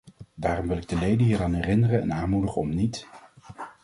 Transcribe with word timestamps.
Daarom 0.35 0.67
wil 0.67 0.77
ik 0.77 0.87
de 0.87 0.95
leden 0.97 1.25
hieraan 1.25 1.53
herinneren 1.53 2.01
en 2.01 2.13
aanmoedigen 2.13 2.61
om 2.61 2.69
niet... 2.69 3.07